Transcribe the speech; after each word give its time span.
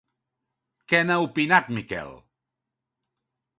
Què 0.93 1.01
n'ha 1.09 1.17
opinat 1.27 1.71
Miquel? 1.77 2.11